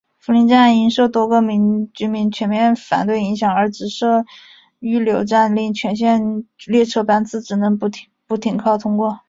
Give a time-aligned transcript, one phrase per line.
[0.17, 1.43] 福邻站因受多个
[1.93, 4.25] 居民全面反对影响而只会设
[4.79, 9.19] 预留站令全线列车班次只能不停靠通过。